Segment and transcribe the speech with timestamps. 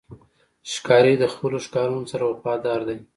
[0.71, 2.99] ښکاري د خپلو ښکارونو سره وفادار دی.